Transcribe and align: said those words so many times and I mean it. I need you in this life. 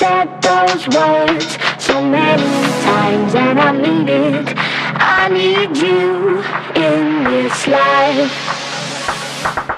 said 0.00 0.40
those 0.40 0.88
words 0.88 1.58
so 1.78 2.02
many 2.02 2.42
times 2.82 3.34
and 3.34 3.60
I 3.60 3.72
mean 3.72 4.08
it. 4.08 4.54
I 4.56 5.28
need 5.28 5.76
you 5.76 6.38
in 6.74 7.24
this 7.24 7.66
life. 7.66 9.69